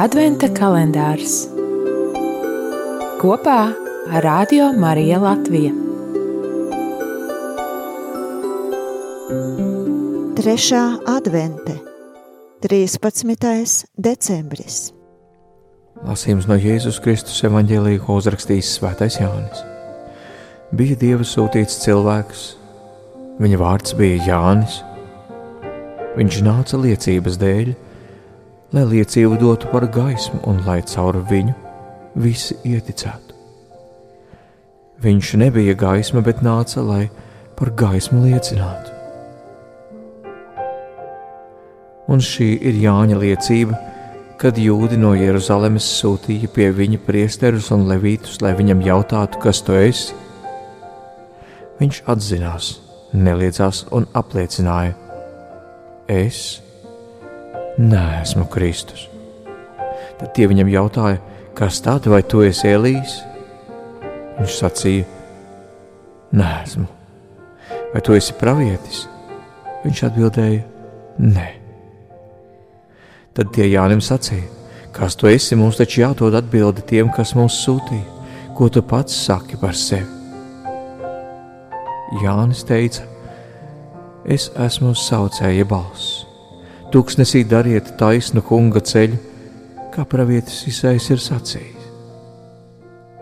Adventa 0.00 0.48
kalendārs 0.48 1.42
kopā 3.20 3.56
ar 4.08 4.24
Radio 4.24 4.70
Mariju 4.72 5.18
Latviju. 5.20 5.72
3. 10.40 10.80
advente, 11.12 11.76
13. 12.64 13.84
decembris. 14.00 14.78
Lasījums 16.08 16.48
no 16.48 16.56
Jēzus 16.56 16.96
Kristus 17.04 17.44
evanģēlīja, 17.44 18.00
ko 18.06 18.16
uzrakstījis 18.16 18.72
Svētais 18.78 19.20
Jānis. 19.20 19.60
Bija 20.72 20.96
Dieva 20.96 21.28
sūtīts 21.28 21.82
cilvēks, 21.84 22.48
viņa 23.44 23.60
vārds 23.60 23.92
bija 24.00 24.24
Jānis. 24.32 24.80
Viņš 26.16 26.44
nāca 26.48 26.80
liecības 26.80 27.36
dēļ, 27.44 27.76
lai 28.72 28.86
liecību 28.88 29.36
dotu 29.40 29.68
par 29.72 29.84
gaismu 29.92 30.40
un 30.48 30.62
lai 30.66 30.80
caur 30.88 31.18
viņu 31.28 31.52
visi 32.22 32.56
ieticētu. 32.64 33.36
Viņš 35.02 35.34
nebija 35.42 35.74
gaisma, 35.74 36.22
bet 36.22 36.40
nāca, 36.46 36.80
lai 36.84 37.08
par 37.58 37.72
gaismu 37.76 38.22
liecinātu. 38.24 38.92
Un 42.12 42.22
šī 42.22 42.54
ir 42.60 42.78
Jāņa 42.82 43.18
liecība, 43.18 43.78
kad 44.38 44.58
jūdi 44.58 44.98
no 44.98 45.12
Jeruzalemes 45.14 45.86
sūtīja 46.00 46.50
pie 46.54 46.70
viņa 46.74 47.00
priesterus 47.06 47.70
un 47.74 47.86
levītus, 47.90 48.40
lai 48.42 48.54
viņam 48.58 48.82
jautātu, 48.86 49.40
kas 49.42 49.62
tu 49.62 49.76
esi. 49.78 50.16
Viņš 51.80 52.02
atzinās, 52.10 52.72
neliedzās 53.12 53.84
un 53.90 54.06
apliecināja: 54.18 54.94
Es 56.10 56.61
neesmu 57.78 58.46
Kristus. 58.50 59.08
Tad 60.18 60.32
tie 60.36 60.46
viņam 60.50 60.70
jautāja, 60.70 61.20
kas 61.56 61.80
tāds 61.84 62.10
vai 62.10 62.22
tu 62.22 62.42
esi 62.44 62.70
Elīs? 62.70 63.20
Viņš 64.38 64.58
sacīja, 64.60 65.08
Nē, 66.32 66.52
vai 67.92 68.00
tu 68.00 68.14
esi 68.16 68.32
pravietis? 68.40 69.02
Viņš 69.82 70.04
atbildēja, 70.08 70.62
Nē. 71.20 71.48
Tad 73.36 73.52
tie 73.52 73.66
Jānim 73.68 74.00
sacīja, 74.00 74.48
kas 74.96 75.16
tu 75.16 75.28
esi, 75.28 75.56
mums 75.56 75.76
taču 75.80 76.00
jādod 76.00 76.36
atbildi 76.36 76.84
tiem, 76.88 77.12
kas 77.12 77.34
mūs 77.36 77.60
sūtīja, 77.66 78.26
ko 78.56 78.68
tu 78.72 78.80
pats 78.84 79.16
saki 79.26 79.60
par 79.60 79.76
sevi. 79.76 80.20
Jānis 82.22 82.64
teica, 82.68 83.06
es 84.28 84.50
esmu 84.60 84.92
saucēja 84.96 85.64
balss 85.68 86.21
Tūkstnesī 86.92 87.40
dariet 87.48 87.86
taisnu 87.96 88.42
kunga 88.44 88.82
ceļu, 88.84 89.16
kā 89.94 90.02
pravietis 90.04 90.58
Isais 90.68 91.06
ir 91.08 91.22
sacījis. 91.24 91.86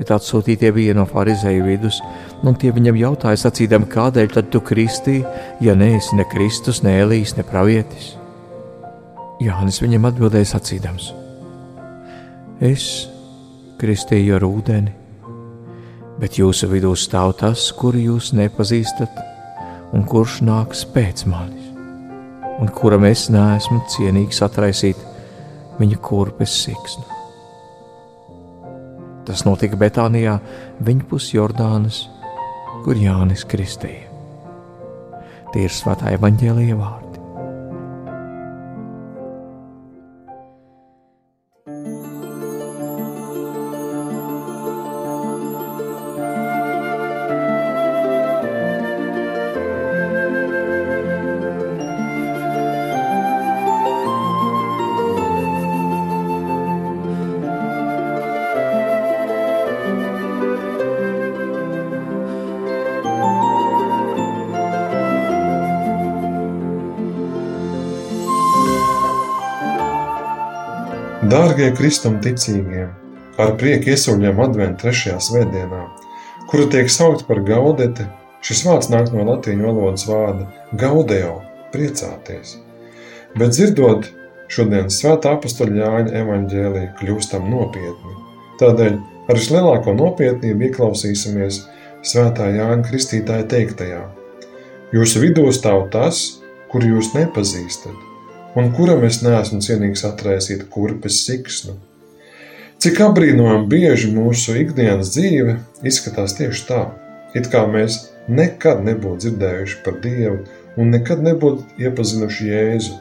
Bet 0.00 0.10
atsūtītie 0.16 0.72
bija 0.74 0.96
no 0.98 1.04
farizēju 1.06 1.68
vidus, 1.68 2.00
un 2.42 2.58
tie 2.58 2.72
viņam 2.74 2.98
jautāja, 2.98 3.38
sacīdami, 3.44 3.86
kādēļ 3.92 4.34
tad 4.34 4.50
tu 4.50 4.64
kristī, 4.66 5.20
ja 5.62 5.76
neesi 5.78 6.18
ne 6.18 6.26
Kristus, 6.32 6.82
ne 6.82 6.96
Elīs, 7.04 7.36
ne 7.38 7.46
pravietis? 7.46 8.16
Jānis 9.46 9.78
viņam 9.84 10.10
atbildēja 10.10 10.56
sacīdams: 10.56 11.12
Es 12.58 12.90
kristīju 13.78 14.40
ar 14.40 14.50
ūdeni, 14.50 14.90
bet 16.18 16.42
jūsu 16.42 16.66
vidū 16.74 16.96
stāv 16.98 17.36
tas, 17.38 17.70
kuru 17.78 18.08
jūs 18.10 18.34
nepazīstat, 18.34 19.26
un 19.94 20.02
kurš 20.02 20.40
nāks 20.50 20.82
pēc 20.82 21.28
manis 21.30 21.61
un 22.62 22.70
kuram 22.70 23.02
es 23.08 23.26
neesmu 23.32 23.80
cienīgs 23.90 24.38
atraisīt 24.46 25.00
viņa 25.80 25.98
kurpes 26.04 26.54
siksnu. 26.62 27.08
Tas 29.26 29.44
notika 29.46 29.78
Betānijā, 29.78 30.38
viņa 30.82 31.06
pus 31.10 31.30
Jordānas, 31.34 32.04
kur 32.82 32.98
Jānis 32.98 33.46
Kristīja. 33.46 34.10
Tie 35.52 35.66
ir 35.66 35.74
svētā 35.74 36.14
evaņģēlīja 36.16 36.78
vārdi. 36.78 37.01
Dārgie 71.32 71.70
kristum 71.72 72.18
ticīgie, 72.20 72.82
ar 73.40 73.54
prieku 73.56 73.94
iesauļam 73.94 74.40
adventu 74.44 74.82
trešajā 74.82 75.14
svētdienā, 75.24 75.78
kuru 76.50 76.66
tiek 76.74 76.90
saukt 76.92 77.24
par 77.24 77.40
gaudete, 77.46 78.04
šis 78.44 78.60
vārds 78.66 78.90
nāk 78.92 79.08
no 79.14 79.24
latīņu 79.30 79.64
valodas 79.64 80.04
vārda 80.10 80.44
gaudeo, 80.82 81.38
priecāties. 81.72 82.58
Bet 83.40 83.56
dzirdot 83.56 84.10
šodienas 84.52 85.00
svētā 85.00 85.32
apustuļa 85.38 85.80
Jāņa 85.80 86.14
evaņģēlī, 86.20 86.84
kļūstam 87.00 87.48
nopietni. 87.48 88.14
Tādēļ 88.60 89.00
ar 89.32 89.40
vislielāko 89.40 89.96
nopietnību 89.96 90.68
ieklausīsimies 90.68 91.62
svētā 92.12 92.52
Jāņa 92.58 92.90
kristītāja 92.90 93.48
teiktajā. 93.56 94.04
Jūsu 94.92 95.24
vidū 95.24 95.48
stāv 95.56 95.86
tas, 95.96 96.26
kur 96.68 96.84
jūs 96.84 97.14
nepazīstat, 97.16 98.11
un 98.54 98.72
kuram 98.76 99.04
es 99.06 99.22
neesmu 99.24 99.62
cienīgs 99.64 100.04
atraisīt 100.04 100.66
kurpes 100.72 101.22
siksnu. 101.26 101.76
Cik 102.82 102.98
apbrīnojami 103.06 103.68
bieži 103.70 104.10
mūsu 104.12 104.56
ikdienas 104.60 105.12
dzīve 105.14 105.56
izskatās 105.86 106.34
tieši 106.38 106.66
tā, 106.68 106.82
it 107.38 107.48
kā 107.52 107.62
mēs 107.70 108.00
nekad 108.28 108.82
nebūtu 108.84 109.26
dzirdējuši 109.26 109.78
par 109.84 110.00
Dievu 110.02 110.42
un 110.80 110.92
nekad 110.92 111.22
nebūtu 111.24 111.84
iepazinuši 111.84 112.50
Jēzu. 112.50 112.98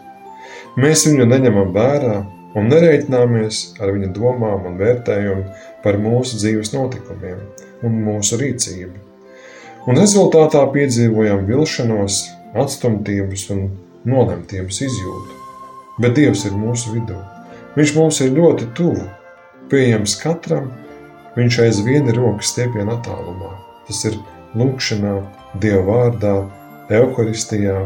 Mēs 0.79 1.07
viņu 1.09 1.28
neņemam 1.28 1.73
vērā 1.75 2.16
un 2.56 2.72
nereiķināmies 2.72 3.61
ar 3.81 3.91
viņa 3.95 4.11
domām 4.16 4.69
un 4.69 4.79
vērtējumu 4.79 5.45
par 5.84 6.00
mūsu 6.00 6.40
dzīves 6.40 6.75
notikumiem 6.75 7.41
un 7.84 8.00
mūsu 8.06 8.40
rīcību. 8.40 9.07
Un 9.90 9.97
rezultātā 9.97 10.61
piedzīvojam 10.75 11.47
vilšanos, 11.50 12.23
atstumtības 12.61 13.50
un 13.56 13.69
nolemtības 14.06 14.84
izjūtu 14.85 15.41
bet 16.00 16.16
Dievs 16.16 16.46
ir 16.47 16.56
mūsu 16.56 16.96
vidū. 16.96 17.18
Viņš 17.75 17.96
mums 17.96 18.19
ir 18.24 18.34
ļoti 18.35 18.69
tuvu, 18.78 19.03
pieejams 19.72 20.18
katram, 20.19 20.69
viņš 21.38 21.59
aizvien 21.66 22.09
ir 22.12 22.19
rokas 22.19 22.52
stiepienā 22.53 22.97
attālumā. 23.00 23.52
Tas 23.88 24.03
ir 24.09 24.18
lūkšanā, 24.59 25.16
Dieva 25.59 25.84
vārdā, 25.88 26.35
evaharistijā. 26.91 27.78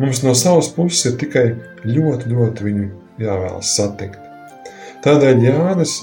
Mums 0.00 0.22
no 0.24 0.34
savas 0.36 0.68
puses 0.72 1.06
ir 1.08 1.18
tikai 1.20 1.46
ļoti, 1.88 2.32
ļoti 2.32 2.66
viņu 2.66 2.86
jāvēlas 3.22 3.72
satikt. 3.78 4.20
Tādēļ 5.04 5.44
Jānis 5.44 5.98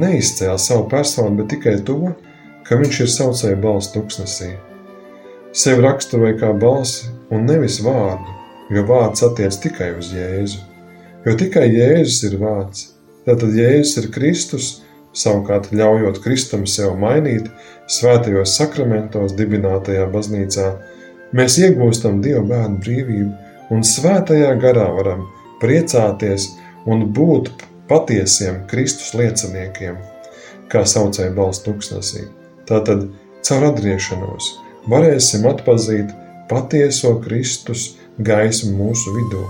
neizcēla 0.00 0.58
savu 0.60 0.86
personu, 0.88 1.40
bet 1.40 1.50
tikai 1.52 1.78
to, 1.84 2.14
ka 2.68 2.78
viņš 2.80 3.00
ir 3.04 3.10
saucēja 3.12 3.60
balss 3.60 3.92
tuksnesī. 3.92 4.54
Sevi 5.56 5.82
raksturoja 5.82 6.36
kā 6.38 6.52
balsi 6.54 7.08
un 7.34 7.48
nevis 7.48 7.80
vārdu, 7.82 8.39
jo 8.70 8.84
vārds 8.86 9.24
attiec 9.26 9.56
tikai 9.62 9.90
uz 9.98 10.12
Jēzu. 10.14 10.62
Jo 11.26 11.34
tikai 11.36 11.66
Jēzus 11.68 12.22
ir 12.30 12.38
vārds. 12.40 12.86
Tātad 13.26 13.52
Jēzus 13.56 13.98
ir 14.00 14.08
Kristus, 14.14 14.68
savukārt 15.12 15.72
ļaujot 15.74 16.22
Kristum 16.24 16.64
sev 16.70 16.94
mainīt, 17.00 17.50
svētajos 17.90 18.54
sakramentos 18.56 19.34
dibinātajā 19.38 20.06
baznīcā, 20.14 20.70
mēs 21.36 21.58
iegūstam 21.60 22.22
Dieva 22.24 22.44
bērnu 22.46 22.80
brīvību 22.84 23.74
un 23.74 23.84
svētajā 23.86 24.54
garā 24.62 24.86
varam 24.96 25.26
priecāties 25.60 26.48
un 26.88 27.10
būt 27.14 27.50
patiesiem 27.90 28.64
Kristus 28.70 29.12
lieciniekiem, 29.18 29.98
kā 30.70 30.86
saucēja 30.86 31.34
balsts 31.36 31.66
tuksnesī. 31.66 32.24
Tātad 32.70 33.08
caur 33.46 33.66
atgriešanos 33.72 34.52
varēsim 34.90 35.46
atpazīt 35.50 36.12
patieso 36.50 37.16
Kristus 37.24 37.96
gaismu 38.18 38.76
mūsu 38.78 39.14
vidū. 39.16 39.44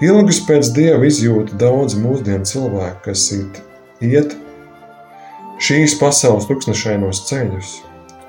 Ilgas 0.00 0.40
pēc 0.46 0.70
dieva 0.76 1.04
izjūta 1.04 1.58
daudz 1.60 1.96
mūsdienu 2.00 2.48
cilvēku, 2.48 3.02
kas 3.04 3.26
it, 3.36 3.58
iet 4.00 4.36
šīs 5.60 5.98
pasaules 6.00 6.48
tūkstošainos 6.48 7.26
ceļus, 7.28 7.74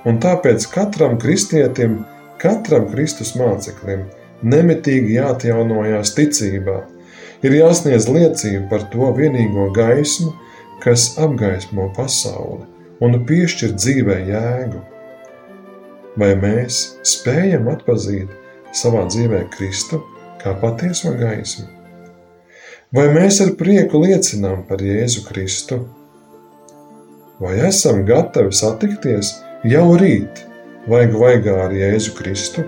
un 0.04 0.20
tāpēc 0.20 0.68
katram 0.74 1.16
kristietim, 1.22 2.02
katram 2.42 2.90
Kristus 2.92 3.32
māceklim 3.40 4.10
nemitīgi 4.44 5.16
jāatjaunojās 5.16 6.12
ticībā, 6.18 6.82
ir 7.46 7.56
jāsniedz 7.56 8.10
liecība 8.12 8.68
par 8.74 8.86
to 8.92 9.12
vienīgo 9.18 9.70
gaismu, 9.76 10.34
kas 10.84 11.14
apgaismo 11.22 11.88
pasauli 11.96 12.66
un 13.02 13.18
piešķir 13.26 13.78
dzīvē 13.78 14.18
jēgu. 14.28 14.82
Vai 16.20 16.34
mēs 16.36 16.84
spējam 17.08 17.70
atpazīt 17.72 18.41
savā 18.76 19.06
dzīvē 19.10 19.46
Kristu 19.54 20.02
kā 20.42 20.56
patieso 20.62 21.14
gaismu? 21.20 21.68
Vai 22.92 23.08
mēs 23.16 23.40
ar 23.44 23.54
prieku 23.60 24.02
liecinām 24.04 24.66
par 24.68 24.84
Jēzu 24.84 25.24
Kristu? 25.30 25.80
Vai 27.42 27.56
esam 27.70 28.04
gatavi 28.06 28.52
satikties 28.54 29.38
jau 29.66 29.88
rīt, 29.98 30.44
vaigu 30.92 31.24
vaigā 31.24 31.56
ar 31.68 31.76
Jēzu 31.76 32.18
Kristu? 32.18 32.68